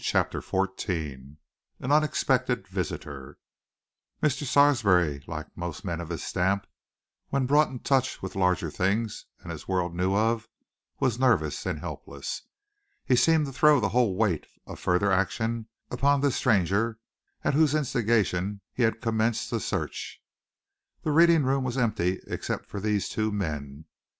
CHAPTER 0.00 0.40
XIV 0.40 1.36
AN 1.78 1.92
UNEXPECTED 1.92 2.66
VISITOR 2.66 3.38
Mr. 4.20 4.42
Sarsby, 4.42 5.22
like 5.28 5.56
most 5.56 5.84
men 5.84 6.00
of 6.00 6.08
his 6.08 6.24
stamp, 6.24 6.66
when 7.28 7.46
brought 7.46 7.68
in 7.68 7.78
touch 7.78 8.20
with 8.20 8.34
larger 8.34 8.72
things 8.72 9.26
than 9.38 9.50
his 9.52 9.68
world 9.68 9.94
knew 9.94 10.16
of, 10.16 10.48
was 10.98 11.20
nervous 11.20 11.64
and 11.64 11.78
helpless. 11.78 12.42
He 13.04 13.14
seemed 13.14 13.46
to 13.46 13.52
throw 13.52 13.78
the 13.78 13.90
whole 13.90 14.16
weight 14.16 14.48
of 14.66 14.80
further 14.80 15.12
action 15.12 15.68
upon 15.92 16.20
this 16.22 16.34
stranger 16.34 16.98
at 17.44 17.54
whose 17.54 17.72
instigation 17.72 18.62
he 18.72 18.82
had 18.82 19.00
commenced 19.00 19.48
the 19.52 19.60
search. 19.60 20.20
The 21.02 21.12
reading 21.12 21.44
room 21.44 21.62
was 21.62 21.78
empty 21.78 22.18
except 22.26 22.66
for 22.66 22.80
these 22.80 23.08
two 23.08 23.30
men. 23.30 23.84